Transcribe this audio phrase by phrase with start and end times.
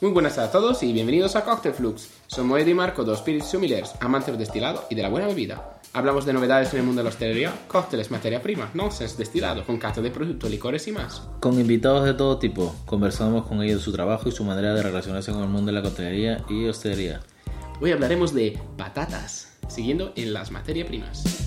[0.00, 2.08] Muy buenas a todos y bienvenidos a Cocktail Flux.
[2.28, 5.80] Somos Eddie y Marco, dos spirits sumilers, amantes del destilado y de la buena bebida.
[5.92, 9.76] Hablamos de novedades en el mundo de la hostelería, cócteles, materia prima, nonsense, destilado, con
[9.76, 11.22] cata de productos, licores y más.
[11.40, 14.84] Con invitados de todo tipo, conversamos con ellos de su trabajo y su manera de
[14.84, 17.18] relacionarse con el mundo de la coctelería y hostelería.
[17.80, 21.37] Hoy hablaremos de patatas, siguiendo en las materias primas.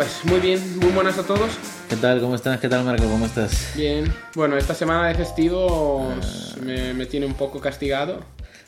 [0.00, 1.50] Pues muy bien, muy buenas a todos.
[1.90, 2.22] ¿Qué tal?
[2.22, 2.58] ¿Cómo estás?
[2.58, 3.04] ¿Qué tal, Marco?
[3.04, 3.74] ¿Cómo estás?
[3.76, 8.20] Bien, bueno, esta semana de festivos me, me tiene un poco castigado.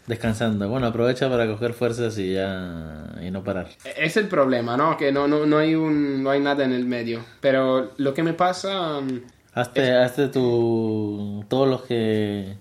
[0.06, 0.68] Descansando.
[0.68, 3.68] Bueno, aprovecha para coger fuerzas y ya y no parar.
[3.96, 4.98] Es el problema, ¿no?
[4.98, 7.24] Que no, no, no, hay un, no hay nada en el medio.
[7.40, 9.00] Pero lo que me pasa...
[9.00, 9.22] mm,
[9.54, 11.46] Hazte, hazte tu...
[11.48, 12.58] Todos los que...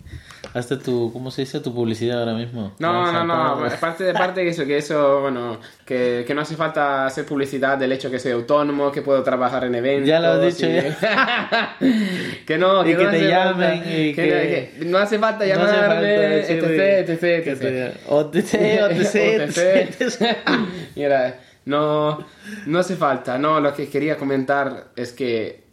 [0.54, 1.14] Hazte tu...
[1.14, 1.60] ¿Cómo se dice?
[1.60, 2.74] Tu publicidad ahora mismo.
[2.80, 3.74] No, no, a no, parar.
[3.76, 7.78] aparte de parte que eso, que eso, bueno, que, que no hace falta hacer publicidad
[7.78, 10.08] del hecho que soy autónomo, que puedo trabajar en eventos.
[10.10, 10.68] Ya lo has dicho,
[11.82, 14.98] y- que no, que Y no que hace te llamen falta- y que- que no
[14.98, 17.98] hace falta No llamarme, etc, etc, etc.
[18.08, 20.22] OTC, OTC.
[20.96, 22.26] Mira, no,
[22.66, 23.38] no hace falta.
[23.38, 25.64] No, lo que quería comentar es que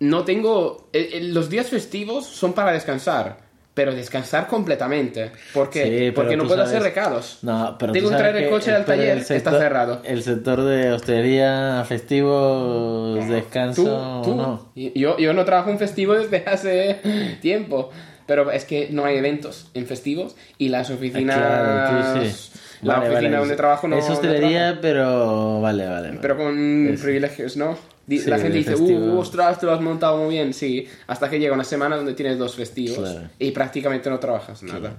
[0.00, 0.90] no tengo...
[0.92, 3.38] eh, eh, Los días festivos son para descansar,
[3.76, 5.32] pero descansar completamente.
[5.52, 6.06] ¿Por qué?
[6.06, 7.40] Sí, Porque no puedo sabes- hacer recados.
[7.42, 10.00] No, pero Tengo que sabes traer el coche al taller, está cerrado.
[10.02, 14.36] El sector de hostelería, festivos, descanso, Tú, tú.
[14.36, 14.66] no.
[14.74, 17.00] Yo, yo no trabajo en festivo desde hace
[17.42, 17.90] tiempo.
[18.26, 21.36] Pero es que no hay eventos en festivos y las oficinas...
[21.36, 22.50] Claro, tú sí.
[22.82, 23.38] La Vale, oficina vale.
[23.38, 23.96] donde trabajo no...
[23.98, 26.08] Es hostelería, pero vale, vale.
[26.08, 26.18] vale.
[26.20, 27.78] Pero con Es- privilegios, ¿no?
[28.08, 30.86] Sí, la gente dice, uh, ostras, te lo has montado muy bien, sí.
[31.08, 33.28] Hasta que llega una semana donde tienes dos festivos Claro.
[33.38, 34.96] y prácticamente no trabajas nada.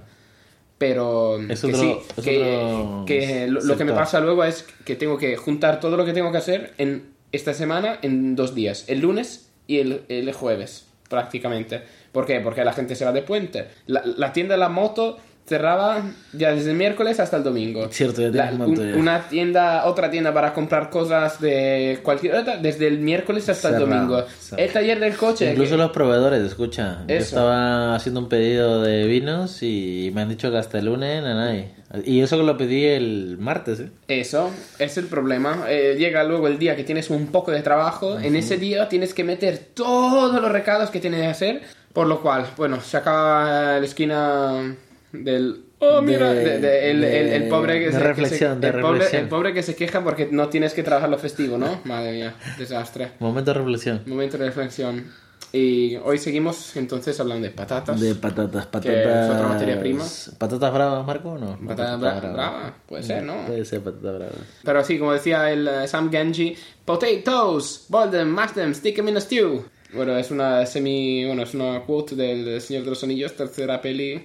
[0.78, 4.44] Pero Es que otro- sí, es que, otro que lo, lo que me pasa luego
[4.44, 8.36] es que tengo que juntar todo lo que tengo que hacer en esta semana en
[8.36, 11.82] dos días, el lunes y el, el jueves, prácticamente.
[12.12, 12.40] ¿Por qué?
[12.40, 13.66] Porque la gente se va de puente.
[13.86, 17.88] La, la tienda de la moto cerraba ya desde el miércoles hasta el domingo.
[17.90, 22.86] Cierto, ya La- un- una tienda, otra tienda para comprar cosas de cualquier otra, desde
[22.86, 24.22] el miércoles hasta el domingo.
[24.38, 24.66] cerrado.
[24.66, 25.50] El taller del coche.
[25.50, 26.98] Incluso que- los proveedores, escucha.
[27.08, 31.22] Yo estaba haciendo un pedido de vinos y me han dicho que hasta el lunes
[31.22, 31.72] no hay.
[32.04, 33.88] Y eso que lo pedí el martes, ¿eh?
[34.08, 35.64] Eso es el problema.
[35.68, 38.18] Eh, llega luego el día que tienes un poco de trabajo.
[38.18, 41.62] En ese día tienes que meter todos los recados que tienes que hacer.
[41.94, 44.74] Por lo cual, bueno, se acaba la esquina
[45.12, 45.64] del...
[45.80, 48.66] Oh, mira, De- de- de- el, el- el pobre que se, que reflexión, se- de
[48.68, 49.22] el pobre- reflexión.
[49.22, 51.80] el pobre que se queja porque no tienes que trabajar lo festivo, ¿no?
[51.84, 53.12] Madre mía, desastre.
[53.20, 54.02] Momento de reflexión.
[54.06, 55.06] Momento de reflexión.
[55.50, 57.98] Y hoy seguimos entonces hablando de patatas.
[57.98, 58.82] De patatas, patatas.
[58.92, 60.04] Que es otra materia prima.
[60.36, 61.58] ¿Patatas bravas, Marco, o no?
[61.66, 63.46] Patata Patatas bra- brava, puede ser, ¿no?
[63.46, 64.34] Puede ser patatas bravas.
[64.62, 66.54] Pero sí, como decía el eh, Sam Genji,
[66.84, 69.64] potatoes, boil them, mash them, stick them in a stew.
[69.94, 74.22] Bueno, es una semi, bueno, es una quote del Señor de los Anillos, tercera peli,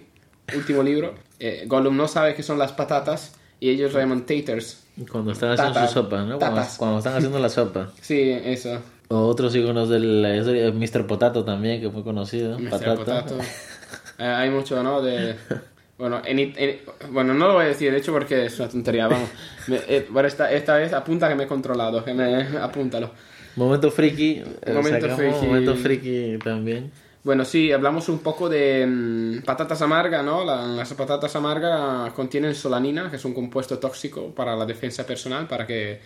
[0.56, 1.14] último libro.
[1.40, 4.84] Eh, Gollum no sabe qué son las patatas y ellos lo llaman taters.
[5.12, 5.90] Cuando están haciendo Tatas.
[5.92, 6.38] su sopa, ¿no?
[6.40, 7.90] Cuando, cuando están haciendo la sopa.
[8.02, 8.80] Sí, eso.
[9.10, 11.06] O otros iconos de la historia, Mr.
[11.08, 12.58] Potato también, que fue conocido.
[12.60, 12.70] Mr.
[12.70, 12.96] Patata.
[12.96, 13.38] Potato.
[14.20, 15.02] Eh, hay mucho, ¿no?
[15.02, 15.36] De...
[15.98, 16.80] Bueno, en, en-
[17.10, 19.28] bueno, no lo voy a decir, de hecho, porque es una tontería, vamos.
[19.68, 22.58] Me- eh, bueno, esta, esta vez apunta que me he controlado, que me...
[22.60, 23.10] Apúntalo.
[23.56, 24.44] Momento friki.
[24.62, 25.46] eh, Momento sacamos friki.
[25.48, 26.92] Momento friki también.
[27.24, 30.44] Bueno, sí, hablamos un poco de mm, patatas amargas, ¿no?
[30.44, 35.48] La- las patatas amargas contienen solanina, que es un compuesto tóxico para la defensa personal,
[35.48, 36.02] para que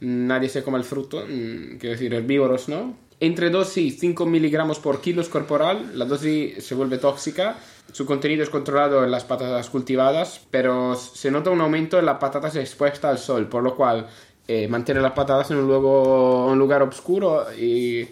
[0.00, 2.96] nadie se coma el fruto, mm, quiero decir, herbívoros, ¿no?
[3.20, 7.56] Entre 2 y 5 miligramos por kilo corporal, la dosis se vuelve tóxica.
[7.92, 12.18] Su contenido es controlado en las patatas cultivadas, pero se nota un aumento en las
[12.18, 14.06] patatas expuestas al sol, por lo cual
[14.48, 18.08] eh, mantiene las patatas en un, luego, un lugar oscuro y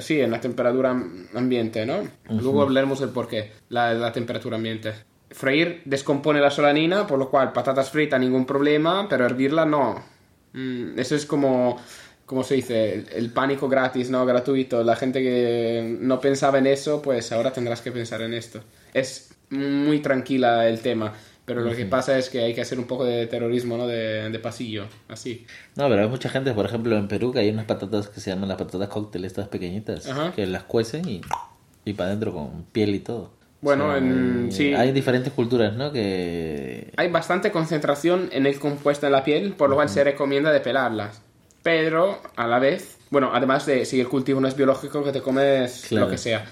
[0.00, 2.08] sí, en la temperatura am- ambiente, ¿no?
[2.28, 4.92] Luego hablaremos del por qué, la, la temperatura ambiente.
[5.30, 10.04] Freír descompone la solanina, por lo cual patatas fritas ningún problema, pero hervirla no.
[10.52, 11.76] Mm, eso es como,
[12.24, 12.94] ¿cómo se dice?
[12.94, 14.24] El, el pánico gratis, ¿no?
[14.24, 14.84] Gratuito.
[14.84, 18.60] La gente que no pensaba en eso, pues ahora tendrás que pensar en esto.
[18.92, 21.12] Es muy tranquila el tema,
[21.44, 23.86] pero lo que pasa es que hay que hacer un poco de terrorismo, ¿no?
[23.86, 25.46] De, de pasillo, así.
[25.76, 28.30] No, pero hay mucha gente, por ejemplo, en Perú, que hay unas patatas que se
[28.30, 30.32] llaman las patatas cóctel, estas pequeñitas, Ajá.
[30.34, 31.20] que las cuecen y,
[31.84, 33.32] y para adentro con piel y todo.
[33.60, 34.74] Bueno, O sea, en- sí.
[34.74, 35.90] Hay diferentes culturas, ¿no?
[35.92, 36.92] Que...
[36.96, 41.22] Hay bastante concentración en el compuesto en la piel, por lo cual se recomienda depelarlas.
[41.62, 45.22] Pero, a la vez, bueno, además de si el cultivo no es biológico, que te
[45.22, 46.06] comes Claro.
[46.06, 46.44] lo que sea.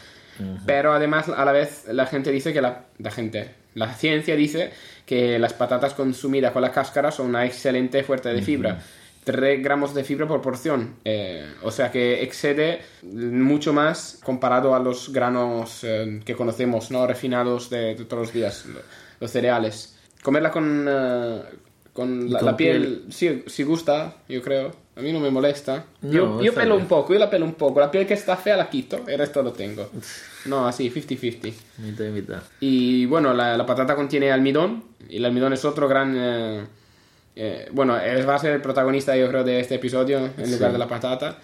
[0.66, 4.72] Pero además, a la vez, la gente dice que la, la gente, La ciencia dice
[5.06, 8.82] que las patatas consumidas con la cáscara son una excelente fuente de fibra.
[9.24, 14.80] 3 gramos de fibra por porción, eh, o sea que excede mucho más comparado a
[14.80, 17.06] los granos eh, que conocemos, ¿no?
[17.06, 18.64] refinados de, de todos los días,
[19.20, 19.96] los cereales.
[20.24, 21.42] Comerla con, eh,
[21.92, 24.81] con la, con la piel, sí, sí gusta, yo creo.
[24.94, 25.86] A mí no me molesta.
[26.02, 26.82] No, yo yo pelo bien.
[26.82, 27.80] un poco, yo la pelo un poco.
[27.80, 29.90] La piel que está fea la quito, el resto lo tengo.
[30.44, 31.52] No, así, 50-50.
[31.78, 32.42] Mitad y mitad.
[32.60, 36.14] Y bueno, la, la patata contiene almidón, y el almidón es otro gran...
[36.16, 36.64] eh,
[37.34, 40.72] eh, bueno, él va a ser el protagonista, yo creo, de este episodio, en lugar
[40.72, 41.38] de la patata.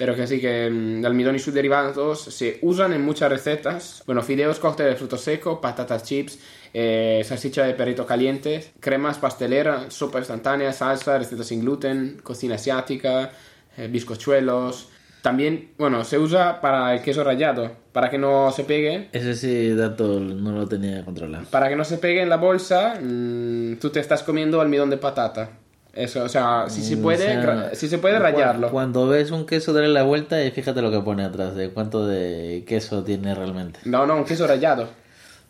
[0.00, 4.02] Pero que sí, que el almidón y sus derivados se usan en muchas recetas.
[4.06, 6.38] Bueno, fideos, cóctel de fruto seco, patatas chips,
[6.72, 13.32] eh, salchicha de perrito caliente, cremas pasteleras, sopa instantánea, salsa, recetas sin gluten, cocina asiática,
[13.76, 14.88] eh, bizcochuelos.
[15.20, 19.68] También, bueno, se usa para el queso rallado, para que no se pegue Ese sí
[19.74, 21.44] dato no lo tenía controlado.
[21.50, 24.96] para que no se pegue en la bolsa, mm, tú te estás comiendo almidón de
[24.96, 25.59] patata.
[25.92, 28.70] Eso, o sea, si se Mm, puede, o sea, gra- si se puede rallarlo.
[28.70, 32.06] Cuando ves un queso, dale la vuelta y fíjate lo que pone atrás, de cuánto
[32.06, 33.80] de queso tiene realmente.
[33.84, 34.88] No, no, un queso rallado.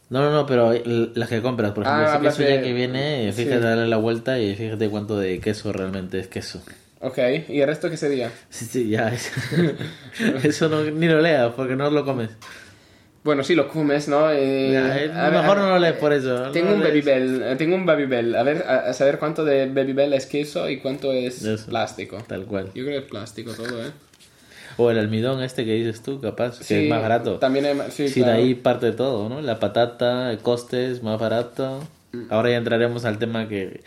[0.08, 2.62] No, no, no, pero el- las que compras, por Ah, ejemplo, ese hablas queso ya
[2.62, 3.44] que viene, sí.
[3.44, 6.62] fíjate, dale la vuelta y fíjate cuánto de queso realmente es queso.
[7.02, 8.31] Ok, ¿y el resto qué sería?
[8.48, 9.08] Sí, sí, ya.
[9.12, 9.31] es-
[10.42, 12.31] Eso no, ni lo leas porque no lo comes.
[13.22, 14.31] Bueno, sí, lo comes, ¿no?
[14.31, 16.50] Eh, eh, a mejor no lo lees por eso.
[16.52, 17.05] Tengo no un lees.
[17.05, 18.34] Babybel, eh, tengo un Babybel.
[18.34, 21.67] A ver, a, a saber cuánto de Babybel es queso y cuánto es Eso.
[21.67, 22.17] plástico.
[22.26, 22.67] Tal cual.
[22.75, 23.90] Yo creo que es plástico todo, ¿eh?
[24.78, 27.38] O el almidón este que dices tú, capaz, que Sí, es más barato.
[27.38, 29.43] También es más- sí, Sí, de ahí parte todo, ¿no?
[29.43, 31.87] La patata, el coste es más barato.
[32.12, 32.23] Mm.
[32.31, 33.82] Ahora ya entraremos al tema que,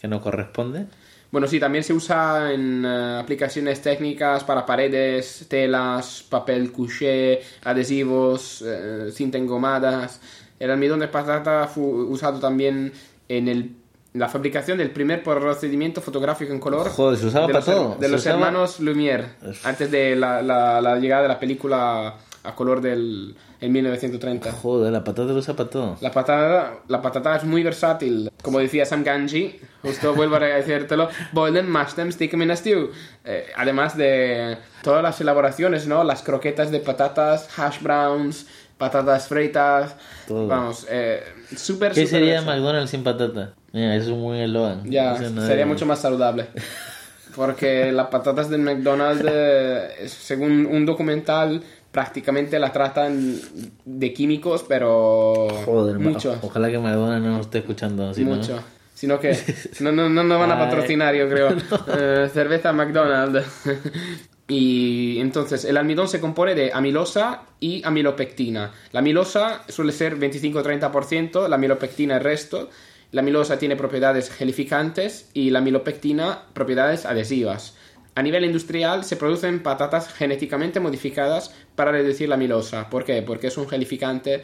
[0.00, 0.86] que nos corresponde.
[1.30, 8.64] Bueno, sí, también se usa en eh, aplicaciones técnicas para paredes, telas, papel couché, adhesivos,
[8.66, 10.20] eh, cinta engomadas.
[10.58, 12.92] El almidón de patata fue usado también
[13.28, 13.72] en el-
[14.14, 17.94] la fabricación del primer procedimiento fotográfico en color Joder, se usaba de para los, todo.
[18.00, 19.24] de Se los usaba- hermanos Lumière,
[19.64, 24.50] antes de la, la- la llegada de la película a color del en 1930.
[24.52, 25.96] Joder, la patata lo usa para todo.
[26.00, 28.30] La patata, la patata es muy versátil.
[28.42, 32.50] Como decía Sam Ganji, justo vuelvo a decírtelo, boil them, mash them, stick them in
[32.50, 32.90] a stew.
[33.24, 36.04] Eh, además de todas las elaboraciones, ¿no?
[36.04, 38.46] Las croquetas de patatas, hash browns,
[38.76, 39.94] patatas fritas.
[40.26, 40.46] Todo.
[40.46, 41.22] Vamos, eh,
[41.56, 42.42] súper, ¿Qué súper sería.
[42.42, 43.54] McDonald's sin patata?
[43.72, 44.90] Mira, eso es buen eslogan.
[44.90, 46.46] Ya, no sería mucho más saludable.
[47.36, 53.38] Porque las patatas del McDonald's, eh, según un documental, prácticamente la tratan
[53.84, 56.36] de químicos, pero Joder, mucho.
[56.42, 58.10] Ojalá que McDonald's no esté escuchando.
[58.12, 58.58] no- Mucho.
[58.98, 59.32] Sino que
[59.78, 61.50] no, no, no nos van a patrocinar, yo creo.
[61.96, 63.46] Eh, cerveza McDonald's.
[64.48, 68.72] y entonces, el almidón se compone de amilosa y amilopectina.
[68.90, 72.70] La amilosa suele ser 25-30%, la amilopectina el resto.
[73.12, 77.76] La amilosa tiene propiedades gelificantes y la amilopectina propiedades adhesivas.
[78.16, 82.90] A nivel industrial se producen patatas genéticamente modificadas para reducir la amilosa.
[82.90, 83.22] ¿Por qué?
[83.22, 84.42] Porque es un gelificante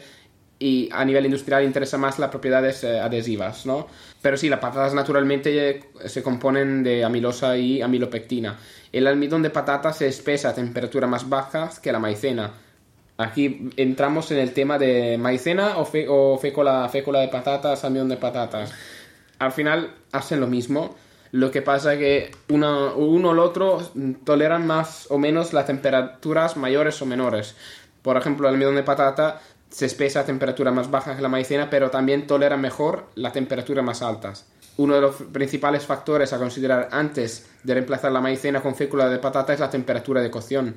[0.57, 3.87] y a nivel industrial interesa más las propiedades adhesivas, ¿no?
[4.21, 8.57] Pero sí, las patatas naturalmente eh, se componen de amilosa y amilopectina.
[8.91, 12.51] El almidón de patata se espesa a temperaturas más bajas que la maicena.
[13.17, 16.07] Aquí entramos en el tema de maicena o, fe-
[17.19, 18.73] de patatas, almidón de patatas.
[19.39, 20.95] Al final hacen lo mismo.
[21.31, 23.81] Lo que pasa es que uno o el otro
[24.23, 27.55] toleran más o menos las temperaturas mayores o menores.
[28.01, 29.41] Por ejemplo, el almidón de patata
[29.75, 33.83] se espesa a temperaturas más bajas que la maicena, pero también tolera mejor las temperaturas
[33.83, 34.45] más altas.
[34.77, 39.17] Uno de los principales factores a considerar antes de reemplazar la maicena con fécula de
[39.17, 40.75] patata es la temperatura de cocción.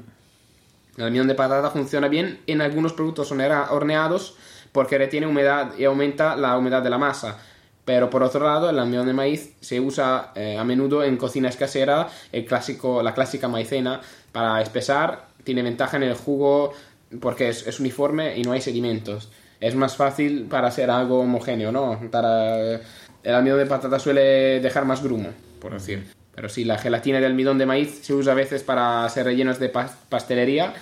[0.97, 4.35] El almidón de patata funciona bien en algunos productos hornea- horneados
[4.73, 7.39] porque retiene humedad y aumenta la humedad de la masa.
[7.85, 11.57] Pero por otro lado, el almidón de maíz se usa eh, a menudo en cocinas
[11.57, 14.01] caseras, el clásico, la clásica maicena,
[14.33, 15.29] para espesar.
[15.45, 16.73] Tiene ventaja en el jugo
[17.21, 19.31] porque es, es uniforme y no hay sedimentos.
[19.61, 22.01] Es más fácil para hacer algo homogéneo, ¿no?
[22.11, 22.81] Para,
[23.23, 26.07] el almidón de patata suele dejar más grumo, por decir.
[26.35, 29.59] Pero sí, la gelatina de almidón de maíz se usa a veces para hacer rellenos
[29.59, 30.75] de pas- pastelería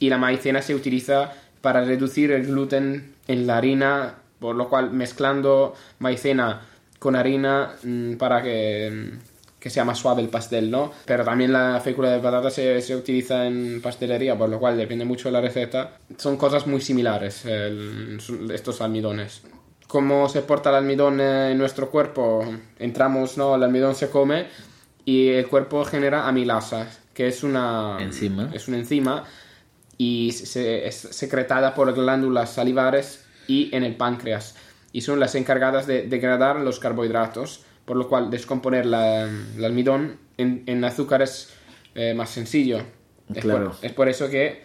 [0.00, 4.90] y la maicena se utiliza para reducir el gluten en la harina, por lo cual
[4.90, 6.62] mezclando maicena
[6.98, 9.33] con harina mm, para que, mm,
[9.64, 10.92] que sea más suave el pastel, ¿no?
[11.06, 15.06] Pero también la fécula de patata se, se utiliza en pastelería, por lo cual depende
[15.06, 15.96] mucho de la receta.
[16.18, 18.18] Son cosas muy similares el-
[18.52, 19.40] estos almidones.
[19.86, 22.44] ¿Cómo se porta el almidón en nuestro cuerpo?
[22.78, 23.54] Entramos, ¿no?
[23.54, 24.48] El almidón se come
[25.06, 28.50] y el cuerpo genera amilasa, que es una Enzima.
[28.52, 29.24] es una enzima
[29.96, 34.56] y se, es secretada por glándulas salivares y en el páncreas.
[34.92, 40.18] y son las encargadas de degradar los carbohidratos, por lo cual descomponer la, el almidón
[40.38, 41.50] en, en azúcar es
[41.94, 42.78] eh, más sencillo.
[43.34, 43.72] Es, Claro.
[43.72, 44.62] por, es por eso que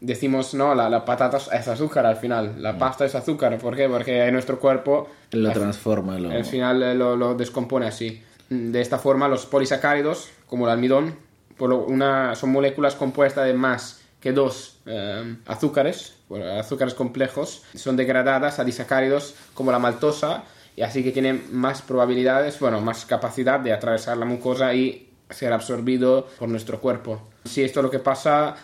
[0.00, 2.60] decimos, no, la, la patata es azúcar al final, Mm.
[2.60, 3.56] la pasta es azúcar.
[3.58, 3.88] ¿Por qué?
[3.88, 6.18] Porque nuestro cuerpo Lo transforma.
[6.18, 6.30] Lo...
[6.30, 8.22] al final eh, lo, lo descompone así.
[8.50, 11.16] De esta forma, los polisacáridos, como el almidón,
[11.56, 17.62] por lo- una, son moléculas compuestas de más que dos eh, azúcares, bueno, azúcares complejos,
[17.74, 20.44] son degradadas a disacáridos como la maltosa,
[20.76, 25.52] y así que tienen más probabilidades, bueno, más capacidad de atravesar la mucosa y ser
[25.52, 27.28] absorbido por nuestro cuerpo.
[27.44, 28.54] Sí, esto es lo que pasa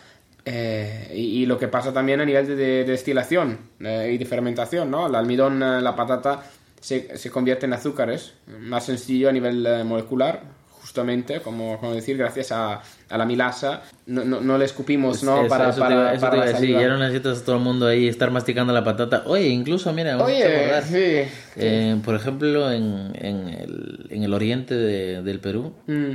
[0.45, 4.25] eh, y, y lo que pasa también a nivel de, de destilación eh, y de
[4.25, 5.07] fermentación, ¿no?
[5.07, 6.43] El almidón, eh, la patata
[6.81, 10.43] se, se convierte en azúcares, más sencillo a nivel eh, molecular,
[10.91, 13.83] justamente, como, como decir, gracias a, a la milasa.
[14.07, 15.41] No, no, no le escupimos, ¿no?
[15.43, 17.45] Eso- para eso te para, eso para te la a decir, ya no necesitas a
[17.45, 19.23] todo el mundo ahí estar masticando la patata.
[19.27, 20.83] Oye, incluso, mira, vamos a Oye, acordar.
[20.83, 21.31] sí.
[21.57, 26.15] Eh, por ejemplo, en, en, el, en el oriente de- del Perú Mm,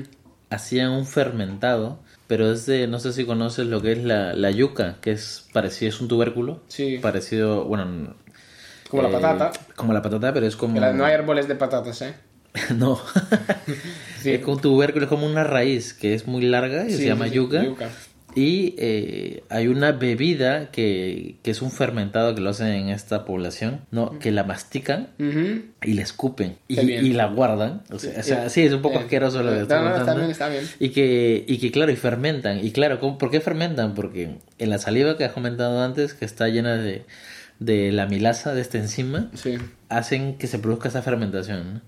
[0.50, 4.51] hacían un fermentado, pero es de, no sé si conoces lo que es la, la
[4.51, 6.63] yuca, que es parecido, es un tubérculo.
[6.67, 6.98] Sí.
[7.01, 8.13] Parecido, bueno...
[8.89, 9.51] Como la eh, patata.
[9.77, 10.77] Como la patata, pero es como...
[10.82, 12.13] No hay árboles de patatas, ¿eh?
[12.75, 13.00] no.
[14.25, 14.34] Sí.
[14.34, 17.05] Es como un tubérculo, es como una raíz que es muy larga y Sí, se
[17.08, 17.63] llama yuca.
[17.63, 17.89] yuca.
[18.38, 23.24] Y eh, hay una bebida que, que es un fermentado que lo hacen en esta
[23.24, 24.20] población, ¿no?
[24.20, 25.08] Que la mastican
[25.82, 27.84] y la escupen y, la guardan.
[27.94, 29.96] O sea, o sea, sí, es un poco Eh, asqueroso lo que no, estoy no,
[29.96, 30.63] está bien, está bien.
[30.82, 32.60] Y que, y que, claro, y fermentan.
[32.62, 33.94] Y claro, ¿cómo- ¿por qué fermentan?
[33.94, 37.05] Porque en la saliva que has comentado antes, que está llena de,
[37.60, 39.55] de la milasa de esta enzima, Sí.
[39.88, 41.75] hacen que se produzca esa fermentación.
[41.75, 41.82] ¿no?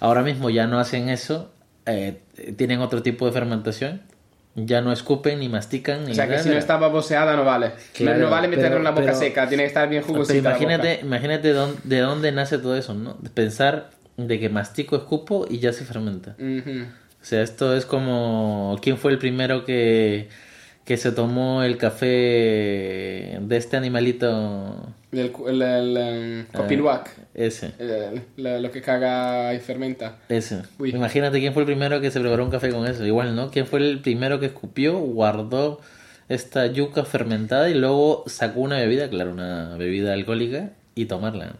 [0.00, 1.52] Ahora mismo ya no hacen eso,
[1.86, 2.20] eh,
[2.56, 4.02] tienen otro tipo de fermentación,
[4.54, 6.04] ya no escupen ni mastican.
[6.04, 7.72] Ni O sea que si no está baboseada no vale.
[7.94, 10.02] Claro, no, no vale meterlo pero- en la boca pero- seca, tiene que estar bien
[10.02, 10.42] Pero jugosita.
[10.50, 11.06] la imagínate, boca.
[11.06, 13.16] imagínate dónde- de dónde nace todo eso, ¿no?
[13.34, 16.36] Pensar de que mastico, escupo y ya se fermenta.
[16.38, 18.76] O sea, esto es como...
[18.82, 20.28] ¿Quién fue el primero que,
[20.84, 22.06] que se tomó el café
[23.40, 24.74] de este animalito?
[25.12, 27.10] El, cu- el, el, copiluac.
[27.34, 27.72] Ese.
[27.78, 30.18] El- la- lo que caga y fermenta.
[30.28, 30.62] Ese.
[30.78, 30.90] Uy.
[30.90, 33.04] Imagínate quién fue el primero que se preparó un café con eso.
[33.06, 33.50] Igual, ¿no?
[33.50, 35.80] ¿Quién fue el primero que escupió, guardó
[36.28, 41.56] esta yuca fermentada y luego sacó una bebida, claro, una bebida alcohólica y tomarla?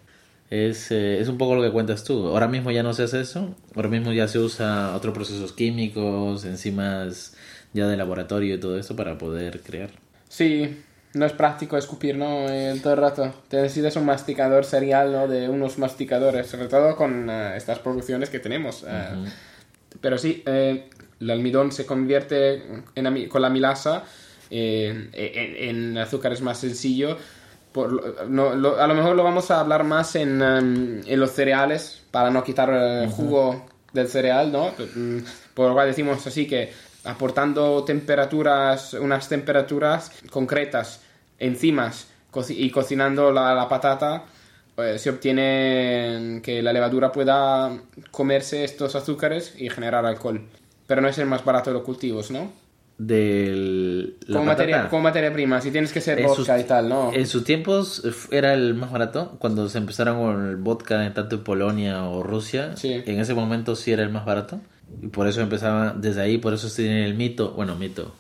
[0.51, 2.27] Es, eh, es un poco lo que cuentas tú.
[2.29, 3.55] Ahora mismo ya no se hace eso.
[3.75, 7.32] Ahora mismo ya se usa otros procesos químicos, enzimas
[7.73, 9.91] ya de laboratorio y todo eso para poder crear.
[10.29, 10.83] Sí,
[11.15, 12.49] no es práctico escupir, ¿no?
[12.49, 13.35] Eh, todo el rato.
[13.49, 15.29] Te necesitas un masticador serial, ¿no?
[15.29, 18.85] De unos masticadores, sobre todo con eh, estas producciones que tenemos.
[18.89, 19.31] eh.
[20.01, 20.89] Pero sí, eh,
[21.21, 22.63] el almidón se convierte
[22.95, 24.05] en con la milasa
[24.51, 27.17] eh, en, en azúcares más sencillo.
[27.73, 31.31] Por, no, lo- a lo mejor lo vamos a hablar más en, em, en los
[31.33, 34.73] cereales para no quitar el jugo del cereal, ¿no?
[34.95, 35.19] Mm,
[35.55, 36.71] Por lo cual decimos así que
[37.05, 41.01] aportando temperaturas, unas temperaturas concretas,
[41.39, 42.09] enzimas
[42.49, 44.25] y cocinando la, la patata,
[44.79, 47.71] eh, se obtiene que la levadura pueda
[48.11, 50.41] comerse estos azúcares y generar alcohol.
[50.87, 52.51] Pero no es el más barato de los cultivos, ¿no?
[52.99, 54.63] Del, la Como patata.
[54.69, 57.13] materia, como materia prima, si tienes que ser vodka sus- y tal, ¿no?
[57.13, 59.37] En sus tiempos eh, era el más barato.
[59.39, 63.03] Cuando se empezaron con el vodka tanto en Polonia o Rusia, Sí.
[63.05, 64.61] en ese momento sí era el más barato.
[65.01, 68.15] Y por eso empezaba, desde ahí, por eso tiene el mito, bueno, mito,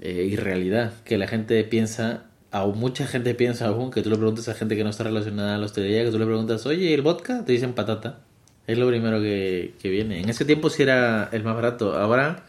[0.00, 4.16] eh, y realidad, que la gente piensa, aún mucha gente piensa aún, que tú le
[4.16, 6.94] preguntas a gente que no está relacionada a la hostelería, que tú le preguntas, oye,
[6.94, 7.44] ¿el vodka?
[7.44, 8.20] Te dicen patata.
[8.66, 10.20] Es lo primero que, que viene.
[10.20, 11.96] En ese tiempo sí era el más barato.
[11.96, 12.44] Ahora,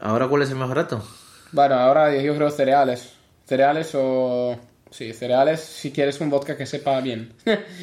[0.00, 1.02] ¿ahora cuál es el más barato?
[1.50, 3.14] Bueno, ahora yo creo cereales.
[3.46, 4.58] Cereales o...
[4.92, 7.32] Sí, cereales si quieres un vodka que sepa bien.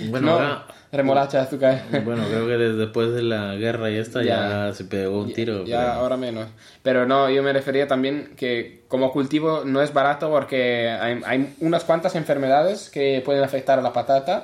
[0.09, 1.81] Bueno, no, ahora- remolacha, azúcar.
[2.05, 4.73] Bueno, creo que desde después de la guerra y esta ya, Ya.
[4.73, 5.65] se pegó un tiro.
[5.65, 6.47] Ya pero- ahora menos.
[6.81, 11.55] Pero no, yo me refería también que como cultivo no es barato porque hay, hay
[11.59, 14.41] unas cuantas enfermedades que pueden afectar a la patata.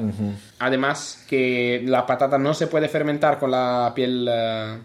[0.60, 4.77] Además que la patata no se puede fermentar con la piel, eh,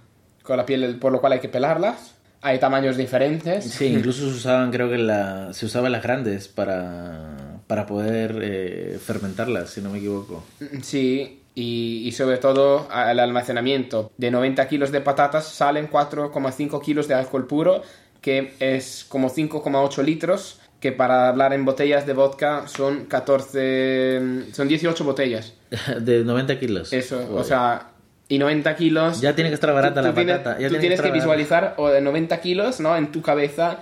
[0.43, 2.15] con la piel, por lo cual hay que pelarlas.
[2.43, 3.65] Hay tamaños diferentes.
[3.67, 7.30] Sí, incluso se usaban, creo que la, se usaban las grandes para,
[7.71, 10.45] para poder eh, fermentarlas, si no me equivoco.
[10.83, 14.11] Sí, y, y sobre todo el almacenamiento.
[14.19, 17.83] De 90 kilos de patatas salen 4,5 kilos de alcohol puro,
[18.21, 24.53] que es como 5,8 litros, que para hablar en botellas de vodka son 14...
[24.53, 25.55] son 18 botellas.
[26.01, 26.93] De 90 kilos.
[26.93, 27.87] Eso, o sea...
[28.29, 29.21] Y 90 kilos...
[29.21, 30.61] Ya tiene que estar barata tú- la tú tienes- patata.
[30.61, 32.97] Ya tú tiene tienes que, visualizar o de 90 kilos, ¿no?
[32.97, 33.81] En tu cabeza,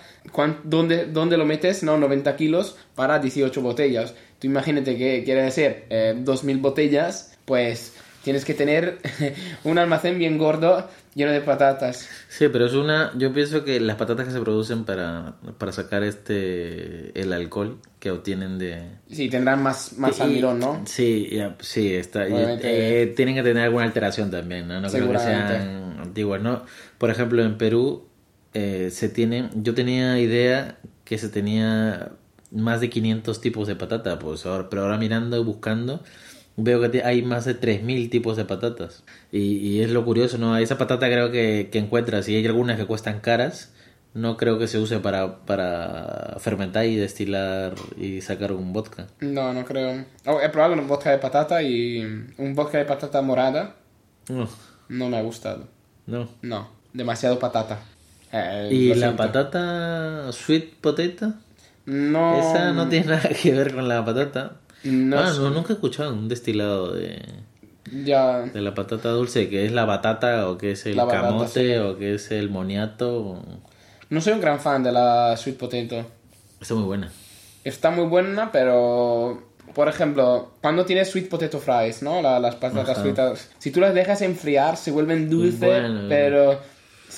[0.64, 1.96] ¿dónde, dónde lo metes, no?
[1.98, 4.14] 90 kilos para 18 botellas.
[4.38, 8.98] Tú imagínate que quiere decir eh, 2.000 botellas pues tienes que tener
[9.64, 12.08] un almacén bien gordo lleno de patatas.
[12.28, 13.12] Sí, pero es una.
[13.16, 17.18] Yo pienso que las patatas que se producen para, para sacar este.
[17.20, 18.82] el alcohol que obtienen de.
[19.10, 20.82] Sí, tendrán más, más Y- almidón, ¿no?
[20.86, 22.26] Sí, ya, sí, está.
[22.28, 24.80] eh, tienen que tener alguna alteración también, ¿no?
[24.80, 26.62] No creo que sean antiguas, ¿no?
[26.98, 28.06] Por ejemplo, en Perú
[28.54, 29.50] eh, se tienen.
[29.62, 32.12] Yo tenía idea que se tenía
[32.50, 36.02] más de 500 tipos de patata, pues ahora, pero ahora mirando y buscando.
[36.56, 39.04] Veo que hay más de 3.000 tipos de patatas.
[39.30, 40.56] Y, y es lo curioso, ¿no?
[40.56, 43.72] Esa patata creo que, que encuentras, y hay algunas que cuestan caras,
[44.12, 49.06] no creo que se use para, para fermentar y destilar y sacar un vodka.
[49.20, 50.04] No, no creo.
[50.26, 52.00] Oh, he probado un vodka de patata y
[52.38, 53.76] un vodka de patata morada.
[54.28, 54.48] No,
[54.88, 55.68] No me ha gustado.
[56.06, 56.28] no.
[56.42, 57.80] No, demasiado patata.
[58.32, 61.32] Eh, ¿Y la patata sweet potato?
[61.86, 62.38] No.
[62.38, 64.52] Esa no tiene nada que ver con la patata.
[64.84, 67.20] No ah, no, nunca he escuchado un destilado de,
[68.04, 68.40] Ya.
[68.42, 71.74] de la patata dulce, que es la batata o que es el La batata, camote
[71.74, 71.78] sí.
[71.80, 73.42] o que es el moniato.
[74.10, 76.06] No soy un gran fan de la sweet potato.
[76.60, 77.10] Está muy buena.
[77.64, 79.46] Está muy buena, pero.
[79.74, 82.22] Por ejemplo, cuando tienes sweet potato fries, ¿no?
[82.22, 83.02] La- las patatas Ajá.
[83.02, 83.50] fritas.
[83.58, 86.06] Si tú las dejas enfriar, se vuelven dulces, Bueno.
[86.08, 86.58] pero.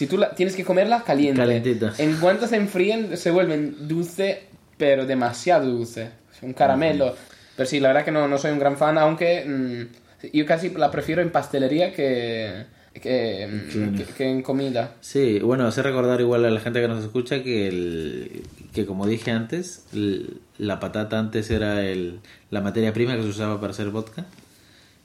[0.00, 1.42] Si tú la, tienes que comerlas caliente.
[1.42, 1.92] Calentita.
[1.98, 4.44] En cuanto se enfríen, se vuelven dulce,
[4.78, 6.08] pero demasiado dulce.
[6.40, 7.14] Un caramelo.
[7.54, 10.70] Pero sí, la verdad que no, no soy un gran fan, aunque mm, yo casi
[10.70, 12.64] la prefiero en pastelería que,
[12.94, 14.94] que, mm, que- que en comida.
[15.02, 18.42] Sí, bueno, hace recordar igual a la gente que nos escucha que, el,
[18.72, 23.28] que como dije antes, el- la patata antes era el, la materia prima que se
[23.28, 24.24] usaba para hacer vodka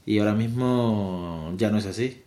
[0.05, 2.21] y ahora mismo ya no es así.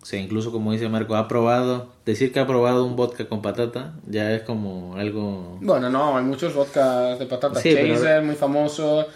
[0.00, 3.42] O sea, incluso como dice Marco, ha probado, decir que ha probado un vodka con
[3.42, 5.58] patata ya es como algo...
[5.60, 7.60] Bueno, no, hay muchos vodkas de patatas.
[7.60, 9.06] Sí, pero- Chaser, muy famoso.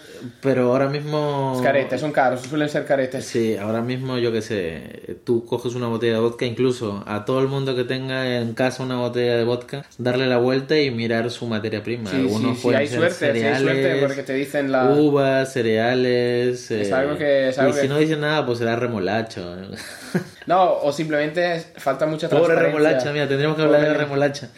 [0.41, 1.59] Pero ahora mismo...
[1.63, 3.25] Caretes, son caros, suelen ser caretes.
[3.25, 7.39] Sí, ahora mismo yo que sé, tú coges una botella de vodka, incluso a todo
[7.39, 11.31] el mundo que tenga en casa una botella de vodka, darle la vuelta y mirar
[11.31, 12.09] su materia prima.
[12.11, 14.89] Sí, Algunos sí, sí, hay ser suerte, sí, hay cereales, suerte porque te dicen la...
[14.91, 16.69] uvas, cereales.
[16.69, 19.55] Es eh, algo que- es algo y si que- no dicen nada, pues será remolacho.
[20.45, 22.77] No, o simplemente falta mucha Pobre transparencia.
[22.79, 24.49] remolacha, mira, tendríamos que hablar de Pobre- remolacha.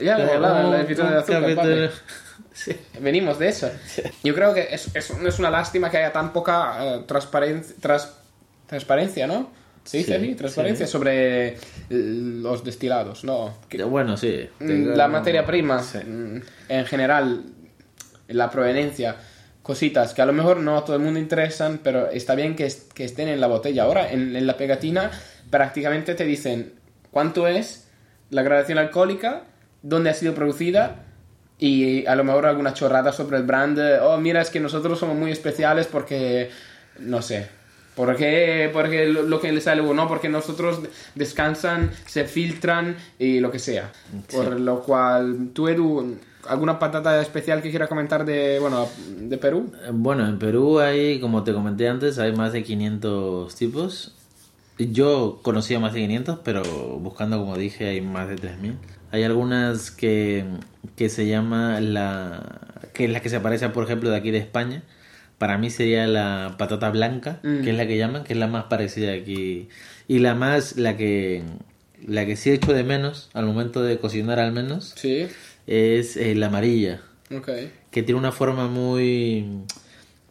[0.00, 2.00] Ya lo hablaba en episodio de azúcar, capítulo- papi.
[2.52, 2.76] Sí.
[3.00, 3.70] Venimos de eso.
[4.22, 8.12] Yo creo que es, es, es una lástima que haya tan poca eh, transparencia, tras-
[8.66, 9.50] transparencia, ¿no?
[9.84, 10.34] ¿Se dice Sí, así?
[10.34, 11.56] Transparencia sobre eh,
[11.88, 13.56] los destilados, ¿no?
[13.68, 14.46] Que- Bueno, sí.
[14.58, 16.36] Mm, la materia prima, mm,
[16.68, 17.44] en general,
[18.28, 19.16] la proveniencia,
[19.62, 22.66] cositas que a lo mejor no a todo el mundo interesan, pero está bien que,
[22.66, 23.84] es- que estén en la botella.
[23.84, 25.10] Ahora, en, en la pegatina,
[25.50, 26.72] prácticamente te dicen
[27.10, 27.88] cuánto es
[28.30, 29.42] la gradación alcohólica,
[29.82, 31.04] dónde ha sido producida
[31.58, 33.78] y a lo mejor alguna chorrada sobre el brand.
[34.02, 36.50] Oh, mira, es que nosotros somos muy especiales porque,
[37.00, 37.48] no sé,
[37.94, 40.80] porque, porque lo, que les sale no, porque nosotros
[41.14, 43.92] descansan, se filtran y lo que sea.
[44.32, 46.16] Por lo cual, tú, Edu,
[46.48, 49.70] ¿alguna patata especial que quiera comentar de, bueno, de Perú?
[49.92, 54.14] Bueno, en Perú hay, como te comenté antes, hay más de 500 tipos.
[54.90, 56.62] Yo conocía más de 500, pero
[56.98, 58.74] buscando, como dije, hay más de 3000.
[59.12, 60.44] Hay algunas que,
[60.96, 62.60] que se llama la...
[62.94, 64.82] que es la que se aparece, por ejemplo, de aquí de España.
[65.38, 67.62] Para mí sería la patata blanca, Mm.
[67.62, 69.68] que es la que llaman, que es la más parecida aquí.
[70.08, 71.42] Y la más, la que,
[72.06, 75.26] la que sí echo de menos, al momento de cocinar al menos, Sí,
[75.66, 77.00] es eh, la amarilla
[77.34, 77.48] ok.
[77.90, 79.46] que tiene una forma muy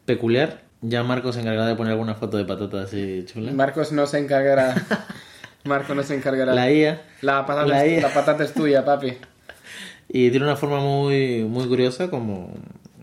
[0.05, 0.63] peculiar.
[0.81, 3.51] Ya Marcos se encargará de poner alguna foto de patata así chula.
[3.51, 4.75] Marcos no se encargará.
[5.65, 6.53] Marcos no se encargará.
[6.53, 7.01] La IA.
[7.21, 8.01] La patata, La es, IA.
[8.07, 9.17] la patata es tuya, papi.
[10.07, 12.53] Y tiene una forma muy, muy curiosa, como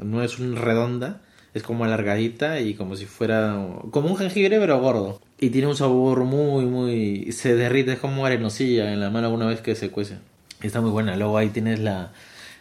[0.00, 1.20] no es un redonda,
[1.54, 3.56] es como alargadita y como si fuera
[3.90, 5.20] como un jengibre pero gordo.
[5.38, 7.30] Y tiene un sabor muy, muy...
[7.32, 10.16] se derrite, es como arenosilla en la mano una vez que se cuece.
[10.62, 11.14] Está muy buena.
[11.16, 12.12] Luego ahí tienes la,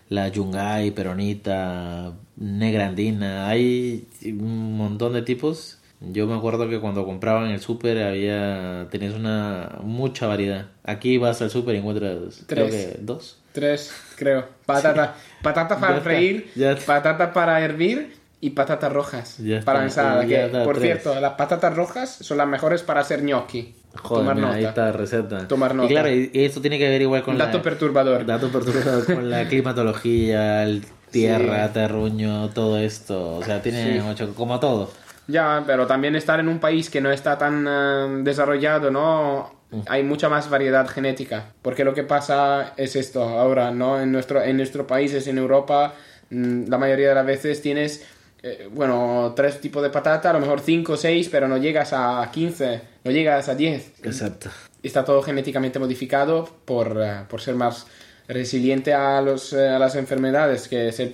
[0.09, 3.47] la yungay, peronita, negra andina.
[3.47, 5.79] Hay un montón de tipos.
[6.01, 8.87] Yo me acuerdo que cuando compraba en el súper había...
[8.91, 9.79] tenías una...
[9.81, 10.67] mucha variedad.
[10.83, 12.87] Aquí vas al súper y encuentras creo Tres.
[12.93, 13.39] que dos.
[13.53, 14.45] Tres, creo.
[14.65, 16.85] Patata, patata para Ya está, freír, ya está.
[16.85, 18.13] patata para hervir
[18.45, 20.25] y patatas rojas Ya para ensalada.
[20.25, 21.01] Que, por tres.
[21.01, 23.75] cierto, las patatas rojas son las mejores para hacer gnocchi.
[24.01, 24.57] Joder, Tomar mira, nota.
[24.59, 25.47] ahí está la receta.
[25.47, 25.85] Tomar nota.
[25.87, 27.63] Y claro, y esto tiene que ver igual con Dato la...
[27.63, 28.25] perturbador.
[28.25, 31.73] Dato perturbador con la climatología, el tierra, Sí.
[31.73, 33.37] terruño, todo esto.
[33.37, 33.99] O sea, tiene Sí.
[34.01, 34.91] mucho, como todo.
[35.27, 39.55] Ya, pero también estar en un país que no está tan eh, desarrollado, ¿no?
[39.71, 39.79] Mm.
[39.87, 41.45] Hay mucha más variedad genética.
[41.61, 43.99] Porque lo que pasa es esto ahora, ¿no?
[44.01, 45.93] En nuestro, en nuestros países, en Europa,
[46.29, 48.05] mm, la mayoría de las veces tienes
[48.47, 51.93] eh, bueno, tres tipos de patata, a lo mejor cinco o seis, pero no llegas
[51.93, 54.03] a 15, no llegas a 10.
[54.03, 54.51] Exacto.
[54.83, 57.87] Está todo genéticamente modificado por, eh, por ser más
[58.27, 61.11] resiliente a, los, eh, a las enfermedades, que es el,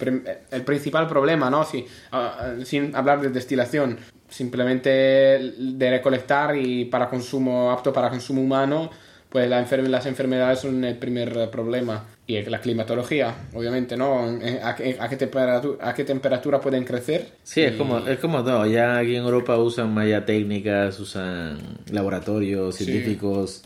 [0.51, 1.63] el principal problema, ¿no?
[1.63, 8.41] Si, ah, sin hablar de destilación, simplemente de recolectar y para consumo, apto para consumo
[8.41, 8.91] humano,
[9.31, 12.05] pues la enfer- las enfermedades son el primer problema.
[12.27, 14.25] Y la climatología, obviamente, ¿no?
[14.63, 17.29] ¿A qué, a qué temperatura, a qué temperatura pueden crecer?
[17.43, 18.65] Sí, es como, es como todo.
[18.67, 21.57] Ya aquí en Europa usan más ya técnicas, usan
[21.91, 22.85] laboratorios Sí.
[22.85, 23.63] científicos.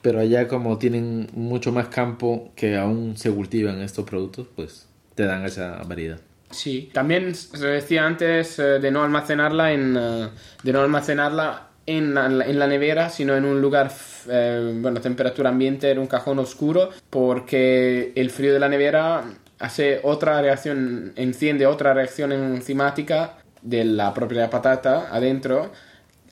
[0.00, 5.24] Pero allá como tienen mucho más campo que aún se cultivan estos productos, pues te
[5.24, 6.18] dan esa variedad.
[6.50, 10.28] Sí, también se decía antes eh, de no almacenarla en eh,
[10.62, 13.90] de no almacenarla en la, nevera, sino en un lugar
[14.28, 19.24] eh, bueno, temperatura ambiente, en un cajón oscuro, porque el frío de la nevera
[19.58, 25.72] hace otra reacción, enciende otra reacción enzimática de la propia patata adentro,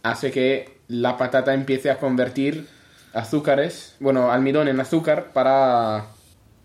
[0.02, 2.66] hace que la patata empiece a convertir
[3.12, 6.06] azúcares, bueno, almidón en azúcar para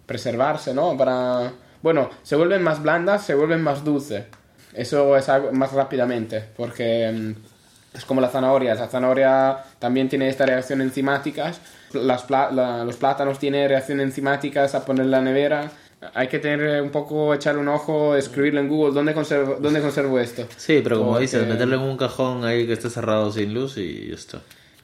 [0.05, 0.97] preservarse, ¿no?
[0.97, 1.53] Para...
[1.81, 4.25] Bueno, se vuelven más blandas, se vuelven más dulces.
[4.73, 7.54] Eso es algo más rápidamente, porque mm,
[7.95, 8.75] es como la zanahoria.
[8.75, 11.60] La zanahoria también tiene esta reacción enzimáticas.
[11.93, 15.71] Las pla- la- los plátanos tienen reacciones enzimáticas a poner en la nevera.
[16.13, 18.93] Hay que tener un poco, echar un ojo, escribirlo en Google.
[18.93, 20.45] ¿Dónde conservo, dónde conservo esto?
[20.58, 23.77] Sí, pero como Porque- dices, meterlo en un cajón ahí que esté cerrado sin luz
[23.77, 24.41] y ya está.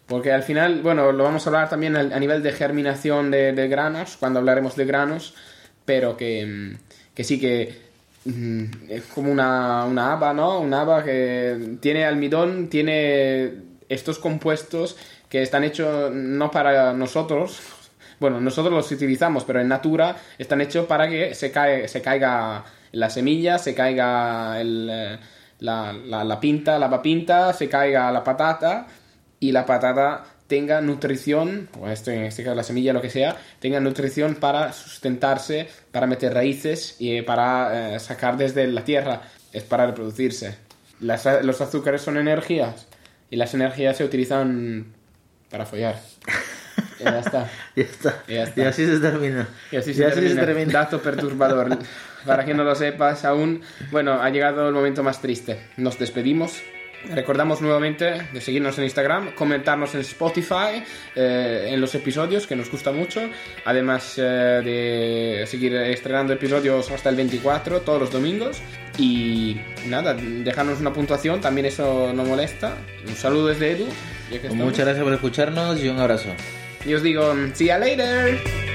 [0.08, 3.68] Porque al final, bueno, lo vamos a hablar también a nivel de germinación de, de
[3.68, 5.36] granos, cuando hablaremos de granos,
[5.86, 6.76] pero que,
[7.14, 7.91] que sí que
[8.26, 10.60] es como una, una haba, ¿no?
[10.60, 13.54] Una haba que tiene almidón, tiene
[13.90, 17.60] estos compuestos que están hechos no para nosotros,
[18.20, 22.64] bueno, nosotros los utilizamos, pero en natura están hechos para que se, cae, se caiga
[22.92, 25.20] la semilla, se caiga el, eh,
[25.60, 28.86] la, la, la pinta, la papinta, se caiga la patata
[29.40, 33.38] y la patata tenga nutrición, o esto en este caso la semilla, lo que sea,
[33.62, 39.22] tenga nutrición para sustentarse, para meter raíces y para eh, sacar desde la tierra,
[39.54, 40.58] es para reproducirse.
[41.00, 42.86] Las- los azúcares son energías
[43.30, 44.88] y las energías se utilizan
[45.50, 45.96] para follar.
[47.00, 47.50] Y ya está.
[47.78, 48.24] Ya está.
[48.28, 48.62] Ya está.
[48.62, 49.48] Y así se termina.
[49.72, 50.46] Y así Y se, así se termina.
[50.46, 50.72] termina.
[50.74, 51.78] Dato perturbador.
[52.26, 55.60] Para que no lo sepas aún, bueno, ha llegado el momento más triste.
[55.78, 56.62] Nos despedimos.
[57.10, 60.84] Recordamos nuevamente de seguirnos en Instagram, comentarnos en Spotify,
[61.16, 63.22] eh, en los episodios, que nos gusta mucho.
[63.66, 68.62] Además eh, de seguir estrenando episodios hasta el 24, todos los domingos.
[68.98, 72.76] Y nada, dejarnos una puntuación, también eso no molesta.
[73.08, 73.88] Un saludo desde Edu.
[74.32, 74.58] estamos.
[74.58, 76.30] Muchas gracias por escucharnos y un abrazo.
[76.86, 78.71] Y os digo, see you later.